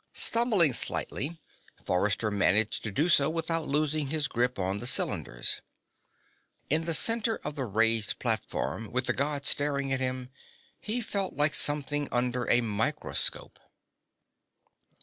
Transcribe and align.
Stumbling 0.13 0.73
slightly, 0.73 1.39
Forrester 1.85 2.31
managed 2.31 2.83
to 2.83 2.91
do 2.91 3.07
so 3.07 3.29
without 3.29 3.67
losing 3.67 4.07
his 4.07 4.27
grip 4.27 4.57
on 4.57 4.79
the 4.79 4.87
cylinders. 4.87 5.61
In 6.71 6.85
the 6.85 6.95
center 6.95 7.35
of 7.43 7.53
the 7.53 7.65
raised 7.65 8.17
platform, 8.17 8.91
with 8.91 9.05
the 9.05 9.13
Gods 9.13 9.49
staring 9.49 9.93
at 9.93 9.99
him, 9.99 10.29
he 10.79 11.01
felt 11.01 11.35
like 11.35 11.53
something 11.53 12.09
under 12.11 12.49
a 12.49 12.61
microscope. 12.61 13.59